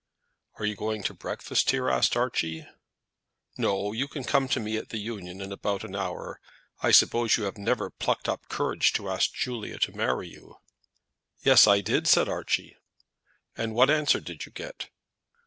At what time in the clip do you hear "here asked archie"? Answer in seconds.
1.69-2.65